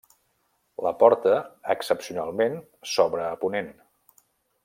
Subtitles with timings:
[0.85, 1.33] La porta,
[1.75, 2.57] excepcionalment,
[2.93, 3.73] s'obre a ponent.